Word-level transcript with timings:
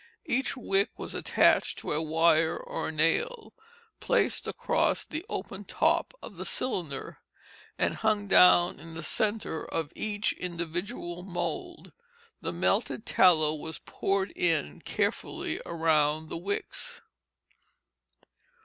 Each 0.25 0.57
wick 0.57 0.97
was 0.97 1.13
attached 1.13 1.77
to 1.77 1.93
a 1.93 2.01
wire 2.01 2.57
or 2.57 2.87
a 2.87 2.91
nail 2.91 3.53
placed 3.99 4.47
across 4.47 5.05
the 5.05 5.23
open 5.29 5.63
top 5.63 6.15
of 6.23 6.37
the 6.37 6.43
cylinder, 6.43 7.19
and 7.77 7.93
hung 7.97 8.27
down 8.27 8.79
in 8.79 8.95
the 8.95 9.03
centre 9.03 9.63
of 9.63 9.93
each 9.95 10.33
individual 10.33 11.21
mould. 11.21 11.91
The 12.41 12.51
melted 12.51 13.05
tallow 13.05 13.53
was 13.53 13.77
poured 13.77 14.31
in 14.31 14.81
carefully 14.81 15.61
around 15.67 16.29
the 16.29 16.37
wicks. 16.37 17.01